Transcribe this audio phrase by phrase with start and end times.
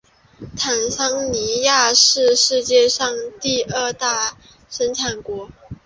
[0.57, 3.07] 坦桑尼亚是世界上
[3.39, 4.35] 第二大
[4.67, 5.51] 生产国。